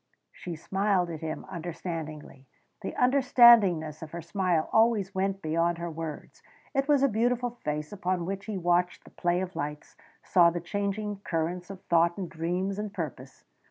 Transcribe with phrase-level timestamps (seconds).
[0.31, 2.47] She smiled at him understandingly;
[2.81, 6.41] the understandingness of her smile always went beyond her words.
[6.73, 10.59] It was a beautiful face upon which he watched the play of lights, saw the
[10.59, 13.45] changing currents of thought and dreams and purpose.